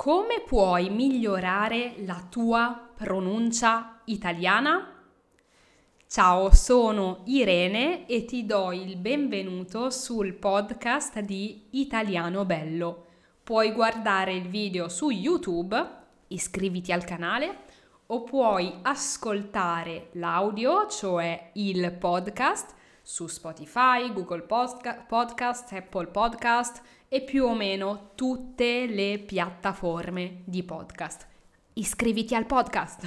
Come 0.00 0.40
puoi 0.46 0.88
migliorare 0.88 1.96
la 2.06 2.24
tua 2.30 2.88
pronuncia 2.96 4.00
italiana? 4.06 4.94
Ciao, 6.06 6.54
sono 6.54 7.20
Irene 7.26 8.06
e 8.06 8.24
ti 8.24 8.46
do 8.46 8.72
il 8.72 8.96
benvenuto 8.96 9.90
sul 9.90 10.32
podcast 10.32 11.18
di 11.20 11.66
Italiano 11.72 12.46
Bello. 12.46 13.08
Puoi 13.44 13.72
guardare 13.72 14.32
il 14.32 14.48
video 14.48 14.88
su 14.88 15.10
YouTube, 15.10 15.78
iscriviti 16.28 16.92
al 16.92 17.04
canale, 17.04 17.64
o 18.06 18.22
puoi 18.22 18.78
ascoltare 18.80 20.08
l'audio, 20.12 20.86
cioè 20.86 21.50
il 21.56 21.92
podcast, 21.92 22.74
su 23.02 23.26
Spotify, 23.26 24.10
Google 24.14 24.46
Podcast, 24.46 25.72
Apple 25.74 26.06
Podcast 26.06 26.80
e 27.12 27.22
più 27.22 27.44
o 27.44 27.54
meno 27.56 28.12
tutte 28.14 28.86
le 28.86 29.18
piattaforme 29.18 30.42
di 30.44 30.62
podcast. 30.62 31.26
Iscriviti 31.72 32.36
al 32.36 32.46
podcast. 32.46 33.04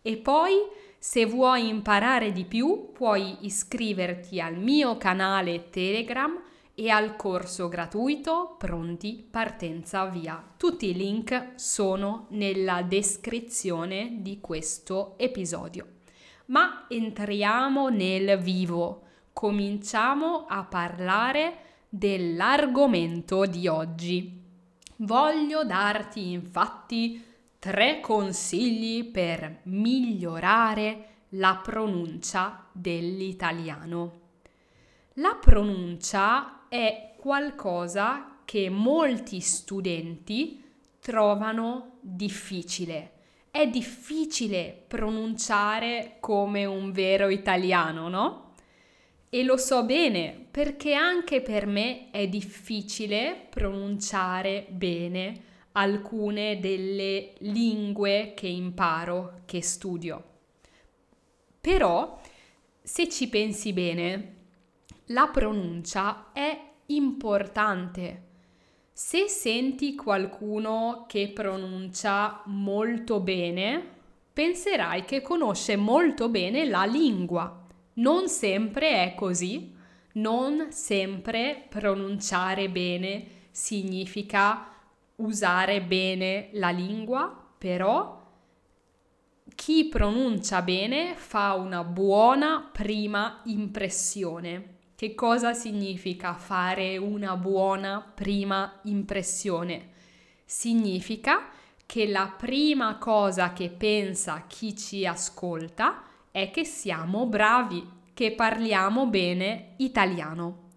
E 0.00 0.16
poi, 0.16 0.54
se 0.98 1.26
vuoi 1.26 1.68
imparare 1.68 2.32
di 2.32 2.46
più, 2.46 2.92
puoi 2.92 3.36
iscriverti 3.44 4.40
al 4.40 4.56
mio 4.56 4.96
canale 4.96 5.68
Telegram 5.68 6.34
e 6.74 6.88
al 6.88 7.14
corso 7.16 7.68
gratuito 7.68 8.54
Pronti 8.56 9.28
Partenza 9.30 10.06
Via. 10.06 10.42
Tutti 10.56 10.88
i 10.88 10.94
link 10.94 11.52
sono 11.56 12.24
nella 12.30 12.80
descrizione 12.80 14.16
di 14.20 14.40
questo 14.40 15.18
episodio. 15.18 15.86
Ma 16.46 16.86
entriamo 16.88 17.90
nel 17.90 18.38
vivo. 18.38 19.02
Cominciamo 19.34 20.46
a 20.48 20.64
parlare 20.64 21.68
dell'argomento 21.92 23.46
di 23.46 23.66
oggi. 23.66 24.40
Voglio 24.98 25.64
darti 25.64 26.30
infatti 26.30 27.22
tre 27.58 27.98
consigli 28.00 29.10
per 29.10 29.62
migliorare 29.64 31.06
la 31.30 31.60
pronuncia 31.62 32.66
dell'italiano. 32.72 34.18
La 35.14 35.36
pronuncia 35.38 36.68
è 36.68 37.14
qualcosa 37.18 38.38
che 38.44 38.70
molti 38.70 39.40
studenti 39.40 40.62
trovano 41.00 41.98
difficile. 42.00 43.12
È 43.50 43.66
difficile 43.66 44.84
pronunciare 44.86 46.18
come 46.20 46.64
un 46.64 46.92
vero 46.92 47.28
italiano, 47.28 48.08
no? 48.08 48.49
E 49.32 49.44
lo 49.44 49.56
so 49.56 49.84
bene 49.84 50.48
perché 50.50 50.92
anche 50.92 51.40
per 51.40 51.64
me 51.64 52.10
è 52.10 52.26
difficile 52.26 53.46
pronunciare 53.48 54.66
bene 54.70 55.42
alcune 55.72 56.58
delle 56.58 57.34
lingue 57.38 58.32
che 58.34 58.48
imparo, 58.48 59.42
che 59.46 59.62
studio. 59.62 60.24
Però, 61.60 62.20
se 62.82 63.08
ci 63.08 63.28
pensi 63.28 63.72
bene, 63.72 64.34
la 65.06 65.28
pronuncia 65.28 66.32
è 66.32 66.60
importante. 66.86 68.22
Se 68.92 69.28
senti 69.28 69.94
qualcuno 69.94 71.04
che 71.06 71.28
pronuncia 71.28 72.42
molto 72.46 73.20
bene, 73.20 73.80
penserai 74.32 75.04
che 75.04 75.22
conosce 75.22 75.76
molto 75.76 76.28
bene 76.28 76.64
la 76.64 76.84
lingua 76.84 77.59
non 78.00 78.28
sempre 78.28 79.04
è 79.04 79.14
così, 79.14 79.74
non 80.12 80.68
sempre 80.70 81.66
pronunciare 81.68 82.68
bene 82.68 83.38
significa 83.50 84.66
usare 85.16 85.82
bene 85.82 86.48
la 86.52 86.70
lingua, 86.70 87.48
però 87.58 88.18
chi 89.54 89.88
pronuncia 89.88 90.62
bene 90.62 91.14
fa 91.14 91.54
una 91.54 91.84
buona 91.84 92.68
prima 92.72 93.42
impressione. 93.44 94.78
Che 94.94 95.14
cosa 95.14 95.52
significa 95.52 96.34
fare 96.34 96.96
una 96.96 97.36
buona 97.36 98.00
prima 98.00 98.80
impressione? 98.84 99.90
Significa 100.44 101.48
che 101.84 102.06
la 102.06 102.32
prima 102.36 102.96
cosa 102.96 103.52
che 103.52 103.68
pensa 103.68 104.44
chi 104.46 104.76
ci 104.76 105.06
ascolta 105.06 106.04
è 106.30 106.50
che 106.50 106.64
siamo 106.64 107.26
bravi, 107.26 107.86
che 108.14 108.32
parliamo 108.32 109.06
bene 109.06 109.74
italiano. 109.76 110.68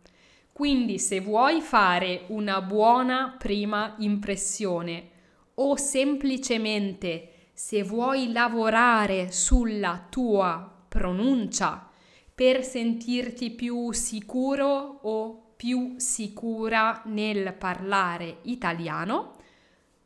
Quindi 0.52 1.00
se 1.00 1.20
vuoi 1.20 1.62
fare 1.62 2.26
una 2.28 2.62
buona 2.62 3.36
prima 3.38 3.96
impressione 3.98 5.10
o 5.56 5.76
semplicemente 5.76 7.50
se 7.54 7.84
vuoi 7.84 8.32
lavorare 8.32 9.32
sulla 9.32 10.06
tua 10.10 10.86
pronuncia 10.88 11.90
per 12.34 12.64
sentirti 12.64 13.52
più 13.52 13.92
sicuro 13.92 15.00
o 15.02 15.54
più 15.56 15.96
sicura 15.98 17.02
nel 17.06 17.54
parlare 17.54 18.40
italiano, 18.44 19.36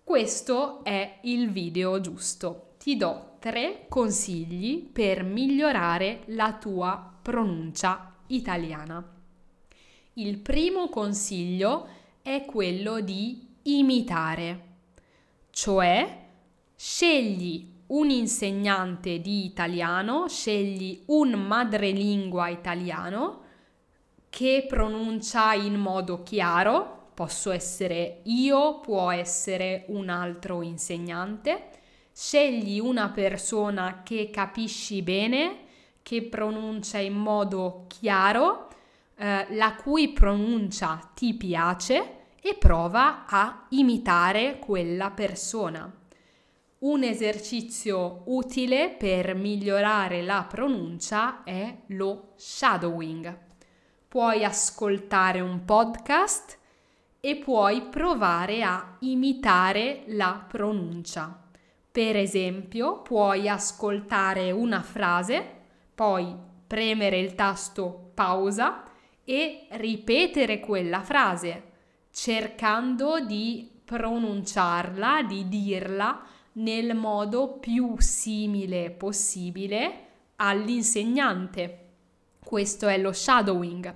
questo 0.03 0.83
è 0.83 1.19
il 1.23 1.51
video 1.51 1.99
giusto. 1.99 2.75
Ti 2.77 2.95
do 2.95 3.26
tre 3.39 3.85
consigli 3.87 4.83
per 4.83 5.23
migliorare 5.23 6.23
la 6.27 6.53
tua 6.53 7.13
pronuncia 7.21 8.15
italiana. 8.27 9.03
Il 10.13 10.39
primo 10.39 10.89
consiglio 10.89 11.87
è 12.21 12.43
quello 12.45 12.99
di 12.99 13.55
imitare, 13.63 14.65
cioè 15.51 16.25
scegli 16.75 17.75
un 17.87 18.09
insegnante 18.09 19.19
di 19.21 19.45
italiano, 19.45 20.27
scegli 20.27 21.03
un 21.07 21.31
madrelingua 21.31 22.49
italiano 22.49 23.41
che 24.29 24.65
pronuncia 24.67 25.53
in 25.53 25.75
modo 25.75 26.21
chiaro, 26.23 27.09
posso 27.13 27.51
essere 27.51 28.21
io, 28.23 28.79
può 28.79 29.09
essere 29.11 29.85
un 29.87 30.09
altro 30.09 30.61
insegnante, 30.61 31.69
Scegli 32.19 32.79
una 32.79 33.09
persona 33.09 34.01
che 34.01 34.31
capisci 34.31 35.03
bene, 35.03 35.65
che 36.01 36.23
pronuncia 36.23 36.97
in 36.97 37.13
modo 37.13 37.85
chiaro, 37.87 38.69
eh, 39.17 39.45
la 39.51 39.75
cui 39.75 40.13
pronuncia 40.13 41.11
ti 41.13 41.35
piace 41.35 42.13
e 42.41 42.55
prova 42.55 43.27
a 43.27 43.67
imitare 43.69 44.57
quella 44.57 45.11
persona. 45.11 45.95
Un 46.79 47.03
esercizio 47.03 48.23
utile 48.25 48.89
per 48.89 49.35
migliorare 49.35 50.23
la 50.23 50.43
pronuncia 50.49 51.43
è 51.43 51.81
lo 51.89 52.31
shadowing. 52.35 53.37
Puoi 54.07 54.43
ascoltare 54.43 55.39
un 55.39 55.63
podcast 55.65 56.57
e 57.19 57.35
puoi 57.35 57.83
provare 57.83 58.63
a 58.63 58.95
imitare 59.01 60.01
la 60.07 60.43
pronuncia. 60.47 61.45
Per 61.97 62.15
esempio, 62.15 63.01
puoi 63.01 63.49
ascoltare 63.49 64.51
una 64.51 64.83
frase, 64.83 65.43
poi 65.95 66.31
premere 66.67 67.17
il 67.17 67.33
tasto 67.33 68.11
pausa 68.13 68.83
e 69.23 69.65
ripetere 69.71 70.59
quella 70.59 71.01
frase, 71.01 71.71
cercando 72.11 73.19
di 73.19 73.81
pronunciarla, 73.83 75.23
di 75.23 75.47
dirla 75.47 76.21
nel 76.51 76.93
modo 76.93 77.53
più 77.53 77.95
simile 77.97 78.91
possibile 78.91 80.01
all'insegnante. 80.35 81.85
Questo 82.37 82.87
è 82.87 82.99
lo 82.99 83.11
shadowing. 83.11 83.95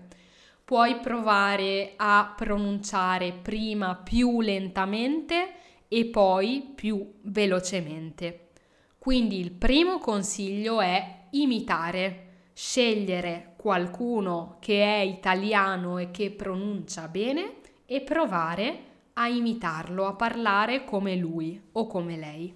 Puoi 0.65 0.99
provare 1.01 1.93
a 1.97 2.33
pronunciare 2.35 3.31
prima 3.31 3.93
più 3.93 4.41
lentamente 4.41 5.53
e 5.93 6.05
poi 6.05 6.71
più 6.73 7.15
velocemente. 7.23 8.51
Quindi 8.97 9.41
il 9.41 9.51
primo 9.51 9.97
consiglio 9.97 10.79
è 10.79 11.25
imitare, 11.31 12.27
scegliere 12.53 13.55
qualcuno 13.57 14.55
che 14.61 14.81
è 14.81 15.01
italiano 15.01 15.97
e 15.97 16.09
che 16.09 16.31
pronuncia 16.31 17.09
bene 17.09 17.55
e 17.85 17.99
provare 17.99 18.83
a 19.13 19.27
imitarlo, 19.27 20.05
a 20.05 20.13
parlare 20.13 20.85
come 20.85 21.17
lui 21.17 21.61
o 21.73 21.85
come 21.87 22.15
lei. 22.15 22.55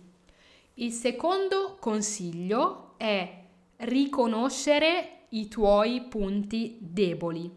Il 0.76 0.94
secondo 0.94 1.76
consiglio 1.78 2.94
è 2.96 3.44
riconoscere 3.78 5.26
i 5.32 5.50
tuoi 5.50 6.04
punti 6.04 6.78
deboli. 6.80 7.52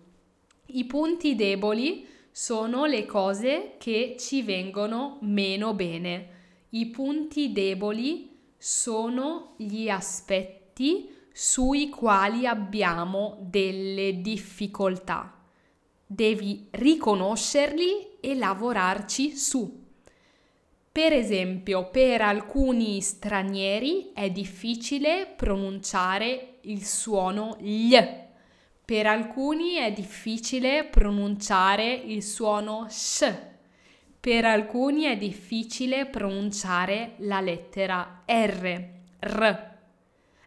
I 0.66 0.84
punti 0.86 1.36
deboli 1.36 2.04
sono 2.40 2.84
le 2.84 3.04
cose 3.04 3.74
che 3.78 4.14
ci 4.16 4.42
vengono 4.42 5.18
meno 5.22 5.74
bene. 5.74 6.28
I 6.68 6.86
punti 6.86 7.50
deboli 7.50 8.52
sono 8.56 9.54
gli 9.56 9.88
aspetti 9.88 11.12
sui 11.32 11.88
quali 11.88 12.46
abbiamo 12.46 13.38
delle 13.40 14.20
difficoltà. 14.20 15.34
Devi 16.06 16.68
riconoscerli 16.70 18.20
e 18.20 18.36
lavorarci 18.36 19.36
su. 19.36 19.86
Per 20.92 21.12
esempio, 21.12 21.90
per 21.90 22.22
alcuni 22.22 23.00
stranieri 23.00 24.12
è 24.14 24.30
difficile 24.30 25.26
pronunciare 25.26 26.58
il 26.62 26.84
suono 26.84 27.56
gl. 27.58 28.27
Per 28.88 29.06
alcuni 29.06 29.74
è 29.74 29.92
difficile 29.92 30.82
pronunciare 30.86 31.92
il 31.92 32.22
suono 32.22 32.86
sh. 32.88 33.30
Per 34.18 34.44
alcuni 34.46 35.02
è 35.02 35.14
difficile 35.18 36.06
pronunciare 36.06 37.16
la 37.18 37.42
lettera 37.42 38.22
R, 38.24 38.88
R. 39.20 39.76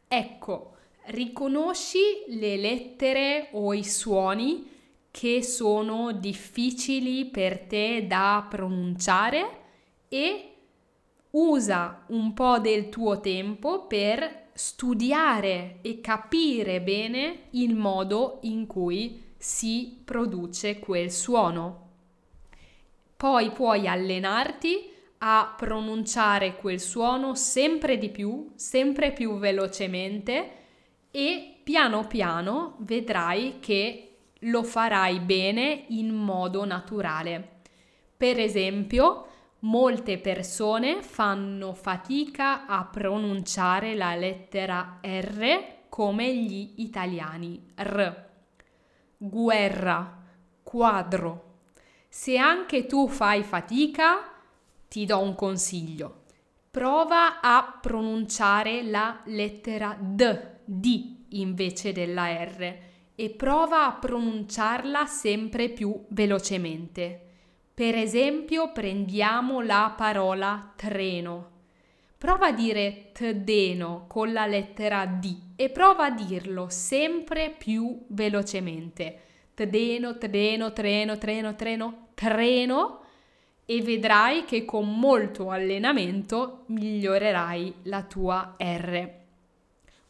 Ecco, 0.07 0.75
riconosci 1.09 1.99
le 2.29 2.57
lettere 2.57 3.49
o 3.51 3.75
i 3.75 3.83
suoni 3.83 4.67
che 5.11 5.43
sono 5.43 6.11
difficili 6.11 7.25
per 7.25 7.59
te 7.59 8.07
da 8.07 8.43
pronunciare 8.49 9.59
e 10.09 10.55
usa 11.29 12.05
un 12.07 12.33
po' 12.33 12.57
del 12.57 12.89
tuo 12.89 13.19
tempo 13.19 13.85
per 13.85 14.40
studiare 14.53 15.77
e 15.81 16.01
capire 16.01 16.81
bene 16.81 17.43
il 17.51 17.75
modo 17.75 18.39
in 18.43 18.67
cui 18.67 19.29
si 19.37 20.01
produce 20.03 20.79
quel 20.79 21.11
suono. 21.11 21.89
Poi 23.17 23.51
puoi 23.51 23.87
allenarti 23.87 24.89
a 25.19 25.53
pronunciare 25.55 26.55
quel 26.55 26.79
suono 26.79 27.35
sempre 27.35 27.97
di 27.97 28.09
più, 28.09 28.51
sempre 28.55 29.11
più 29.11 29.37
velocemente 29.37 30.51
e 31.11 31.55
piano 31.63 32.07
piano 32.07 32.75
vedrai 32.79 33.57
che 33.59 34.07
lo 34.39 34.63
farai 34.63 35.19
bene 35.19 35.85
in 35.89 36.09
modo 36.09 36.65
naturale. 36.65 37.59
Per 38.17 38.39
esempio, 38.39 39.27
molte 39.61 40.17
persone 40.17 41.01
fanno 41.01 41.73
fatica 41.73 42.65
a 42.65 42.85
pronunciare 42.85 43.95
la 43.95 44.15
lettera 44.15 44.99
R 45.01 45.79
come 45.89 46.35
gli 46.35 46.75
italiani. 46.77 47.73
R. 47.75 48.29
Guerra, 49.17 50.23
quadro. 50.63 51.49
Se 52.07 52.37
anche 52.37 52.85
tu 52.85 53.07
fai 53.07 53.43
fatica, 53.43 54.31
ti 54.87 55.05
do 55.05 55.19
un 55.19 55.35
consiglio. 55.35 56.23
Prova 56.71 57.41
a 57.41 57.77
pronunciare 57.81 58.83
la 58.83 59.21
lettera 59.25 59.97
D, 59.99 60.39
D 60.63 61.17
invece 61.29 61.91
della 61.91 62.43
R 62.43 62.77
e 63.13 63.29
prova 63.29 63.85
a 63.85 63.93
pronunciarla 63.93 65.05
sempre 65.05 65.69
più 65.69 66.05
velocemente. 66.09 67.30
Per 67.81 67.95
esempio, 67.95 68.71
prendiamo 68.71 69.59
la 69.61 69.91
parola 69.97 70.71
treno. 70.75 71.49
Prova 72.15 72.49
a 72.49 72.51
dire 72.51 73.09
tdeno 73.11 74.05
con 74.07 74.31
la 74.31 74.45
lettera 74.45 75.03
D 75.07 75.35
e 75.55 75.69
prova 75.71 76.05
a 76.05 76.11
dirlo 76.11 76.67
sempre 76.69 77.49
più 77.49 78.03
velocemente. 78.09 79.21
Tdeno, 79.55 80.15
tdeno, 80.15 80.71
treno, 80.73 81.17
treno, 81.17 81.55
treno, 81.55 82.07
treno 82.13 82.99
e 83.65 83.81
vedrai 83.81 84.45
che 84.45 84.63
con 84.63 84.99
molto 84.99 85.49
allenamento 85.49 86.65
migliorerai 86.67 87.73
la 87.85 88.03
tua 88.03 88.57
R. 88.59 89.09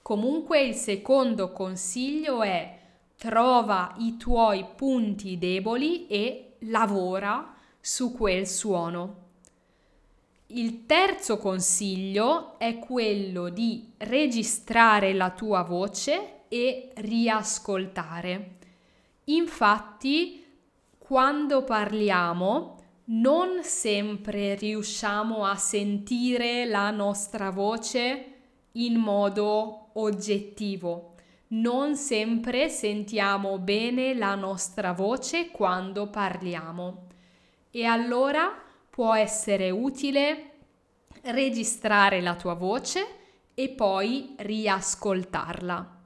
Comunque 0.02 0.62
il 0.62 0.74
secondo 0.74 1.54
consiglio 1.54 2.44
è 2.44 2.80
trova 3.16 3.96
i 4.00 4.18
tuoi 4.18 4.66
punti 4.76 5.38
deboli 5.38 6.08
e 6.08 6.56
lavora 6.64 7.51
su 7.82 8.14
quel 8.14 8.48
suono. 8.48 9.30
Il 10.48 10.86
terzo 10.86 11.38
consiglio 11.38 12.60
è 12.60 12.78
quello 12.78 13.50
di 13.50 13.92
registrare 13.98 15.14
la 15.14 15.32
tua 15.32 15.64
voce 15.64 16.44
e 16.48 16.92
riascoltare. 16.96 18.58
Infatti, 19.26 20.46
quando 20.98 21.64
parliamo, 21.64 22.78
non 23.06 23.64
sempre 23.64 24.56
riusciamo 24.56 25.44
a 25.44 25.56
sentire 25.56 26.66
la 26.66 26.92
nostra 26.92 27.50
voce 27.50 28.26
in 28.74 28.96
modo 28.96 29.90
oggettivo 29.94 31.12
non 31.52 31.98
sempre 31.98 32.70
sentiamo 32.70 33.58
bene 33.58 34.14
la 34.14 34.36
nostra 34.36 34.94
voce 34.94 35.52
quando 35.52 36.08
parliamo 36.08 37.08
e 37.72 37.86
allora 37.86 38.54
può 38.90 39.16
essere 39.16 39.70
utile 39.70 40.52
registrare 41.24 42.22
la 42.22 42.36
tua 42.36 42.54
voce 42.54 43.06
e 43.54 43.70
poi 43.70 44.36
riascoltarla. 44.38 46.00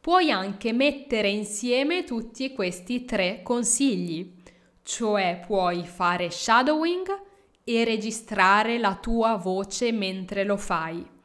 Puoi 0.00 0.30
anche 0.30 0.72
mettere 0.72 1.28
insieme 1.28 2.04
tutti 2.04 2.52
questi 2.52 3.04
tre 3.04 3.42
consigli, 3.42 4.34
cioè 4.82 5.42
puoi 5.44 5.84
fare 5.84 6.30
shadowing 6.30 7.22
e 7.64 7.84
registrare 7.84 8.78
la 8.78 8.94
tua 8.94 9.36
voce 9.36 9.92
mentre 9.92 10.44
lo 10.44 10.56
fai 10.56 11.16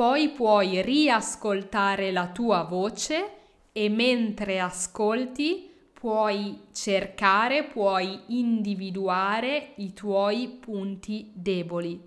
poi 0.00 0.30
puoi 0.30 0.80
riascoltare 0.80 2.10
la 2.10 2.28
tua 2.28 2.62
voce 2.62 3.32
e 3.70 3.90
mentre 3.90 4.58
ascolti 4.58 5.69
puoi 6.00 6.68
cercare, 6.72 7.64
puoi 7.64 8.20
individuare 8.28 9.72
i 9.76 9.92
tuoi 9.92 10.48
punti 10.48 11.30
deboli. 11.34 12.02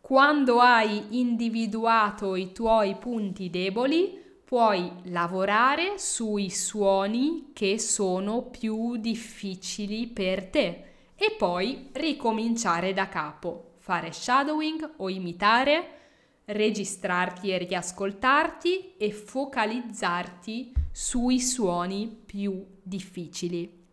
Quando 0.00 0.58
hai 0.58 1.20
individuato 1.20 2.34
i 2.34 2.50
tuoi 2.50 2.96
punti 2.96 3.48
deboli, 3.48 4.20
puoi 4.44 4.90
lavorare 5.04 5.96
sui 5.96 6.50
suoni 6.50 7.50
che 7.52 7.78
sono 7.78 8.42
più 8.42 8.96
difficili 8.96 10.08
per 10.08 10.46
te 10.46 10.84
e 11.14 11.36
poi 11.38 11.90
ricominciare 11.92 12.92
da 12.92 13.08
capo, 13.08 13.74
fare 13.78 14.10
shadowing 14.10 14.94
o 14.96 15.08
imitare 15.08 16.05
registrarti 16.46 17.50
e 17.50 17.58
riascoltarti 17.58 18.94
e 18.96 19.12
focalizzarti 19.12 20.72
sui 20.92 21.40
suoni 21.40 22.22
più 22.24 22.64
difficili. 22.82 23.84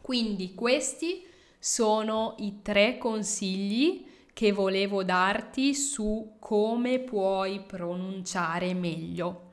Quindi 0.00 0.54
questi 0.54 1.24
sono 1.58 2.34
i 2.38 2.60
tre 2.62 2.98
consigli 2.98 4.06
che 4.32 4.52
volevo 4.52 5.04
darti 5.04 5.74
su 5.74 6.36
come 6.38 6.98
puoi 6.98 7.60
pronunciare 7.60 8.74
meglio. 8.74 9.50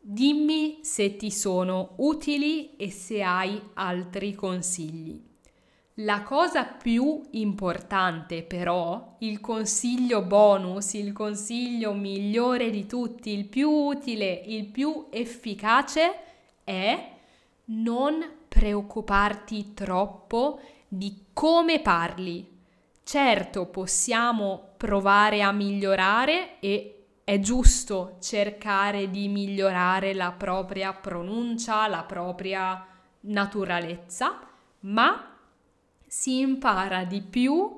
Dimmi 0.00 0.80
se 0.82 1.16
ti 1.16 1.30
sono 1.30 1.92
utili 1.96 2.74
e 2.76 2.90
se 2.90 3.22
hai 3.22 3.60
altri 3.74 4.34
consigli. 4.34 5.33
La 5.98 6.22
cosa 6.22 6.64
più 6.64 7.22
importante 7.32 8.42
però, 8.42 9.14
il 9.18 9.40
consiglio 9.40 10.22
bonus, 10.22 10.94
il 10.94 11.12
consiglio 11.12 11.92
migliore 11.92 12.70
di 12.70 12.84
tutti, 12.84 13.30
il 13.30 13.46
più 13.46 13.70
utile, 13.70 14.42
il 14.46 14.66
più 14.66 15.06
efficace 15.10 16.14
è 16.64 17.12
non 17.66 18.28
preoccuparti 18.48 19.72
troppo 19.72 20.60
di 20.88 21.26
come 21.32 21.80
parli. 21.80 22.44
Certo, 23.04 23.66
possiamo 23.66 24.70
provare 24.76 25.42
a 25.42 25.52
migliorare 25.52 26.58
e 26.58 27.04
è 27.22 27.38
giusto 27.38 28.16
cercare 28.20 29.10
di 29.10 29.28
migliorare 29.28 30.12
la 30.12 30.32
propria 30.32 30.92
pronuncia, 30.92 31.86
la 31.86 32.02
propria 32.02 32.84
naturalezza, 33.20 34.40
ma 34.80 35.28
si 36.14 36.38
impara 36.38 37.02
di 37.02 37.22
più 37.22 37.76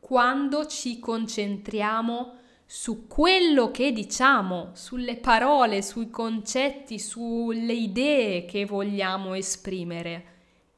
quando 0.00 0.66
ci 0.66 0.98
concentriamo 0.98 2.32
su 2.66 3.06
quello 3.06 3.70
che 3.70 3.92
diciamo, 3.92 4.70
sulle 4.72 5.16
parole, 5.16 5.82
sui 5.82 6.10
concetti, 6.10 6.98
sulle 6.98 7.72
idee 7.72 8.44
che 8.44 8.66
vogliamo 8.66 9.34
esprimere. 9.34 10.24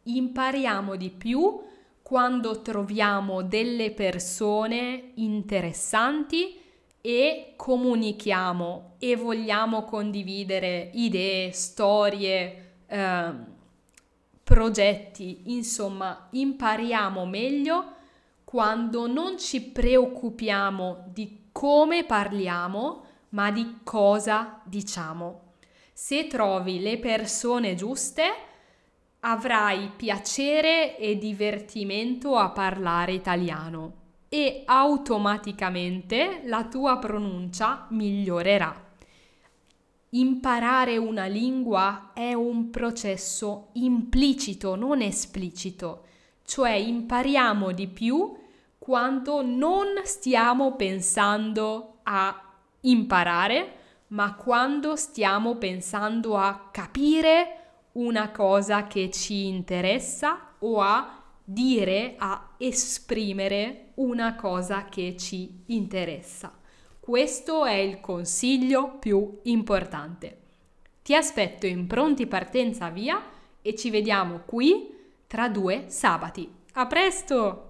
Impariamo 0.03 0.97
di 0.97 1.09
più 1.09 1.59
quando 2.03 2.61
troviamo 2.61 3.43
delle 3.43 3.91
persone 3.93 5.13
interessanti 5.15 6.61
e 7.01 7.55
comunichiamo 7.57 8.97
e 8.99 9.17
vogliamo 9.17 9.85
condividere 9.85 10.91
idee, 10.93 11.53
storie, 11.53 12.73
eh, 12.87 13.57
progetti, 14.49 15.43
insomma, 15.53 16.29
impariamo 16.31 17.27
meglio 17.27 17.93
quando 18.45 19.07
non 19.07 19.39
ci 19.39 19.61
preoccupiamo 19.61 21.05
di 21.13 21.49
come 21.53 22.05
parliamo, 22.05 23.05
ma 23.31 23.51
di 23.51 23.81
cosa 23.85 24.63
diciamo. 24.65 25.53
Se 25.93 26.27
trovi 26.29 26.81
le 26.81 26.99
persone 26.99 27.75
giuste, 27.75 28.25
avrai 29.21 29.93
piacere 29.95 30.97
e 30.97 31.19
divertimento 31.19 32.37
a 32.37 32.49
parlare 32.49 33.13
italiano. 33.13 33.97
e 34.31 34.63
automaticamente 34.67 36.43
la 36.45 36.65
tua 36.65 36.99
pronuncia 36.99 37.87
migliorerà. 37.91 38.88
Imparare 40.11 40.97
una 40.97 41.27
lingua 41.27 42.13
è 42.15 42.33
un 42.33 42.71
processo 42.71 43.69
implicito, 43.75 44.75
non 44.75 45.03
esplicito, 45.03 46.05
cioè 46.45 46.71
impariamo 46.71 47.73
di 47.73 47.89
più 47.89 48.35
quando 48.79 49.43
non 49.43 50.01
stiamo 50.05 50.77
pensando 50.77 51.99
a 52.05 52.43
imparare, 52.81 53.75
ma 54.09 54.35
quando 54.35 54.97
stiamo 54.97 55.57
pensando 55.57 56.39
a 56.39 56.71
capire 56.73 57.55
una 57.93 58.31
cosa 58.31 58.87
che 58.87 59.11
ci 59.11 59.47
interessa 59.47 60.55
o 60.61 60.81
a 60.81 61.23
dire, 61.45 62.15
a 62.17 62.55
esprimere 62.57 63.93
una 63.97 64.37
cosa 64.37 64.87
che 64.87 65.17
ci 65.19 65.65
interessa. 65.67 66.51
Questo 67.09 67.65
è 67.65 67.73
il 67.73 68.01
consiglio 68.01 68.99
più 68.99 69.39
importante. 69.45 70.37
Ti 71.01 71.15
aspetto 71.15 71.65
in 71.65 71.87
pronti 71.87 72.27
partenza 72.27 72.91
via 72.91 73.19
e 73.63 73.75
ci 73.75 73.89
vediamo 73.89 74.43
qui 74.45 74.95
tra 75.27 75.49
due 75.49 75.85
sabati. 75.89 76.53
A 76.75 76.87
presto! 76.87 77.68